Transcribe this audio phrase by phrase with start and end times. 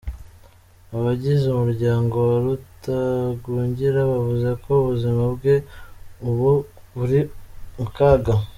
[0.97, 5.55] Abagize umuryango wa Rutagungira bavuga ko ubuzima bwe
[6.29, 6.51] ubu
[6.95, 7.19] buri
[7.77, 8.33] mu kaga.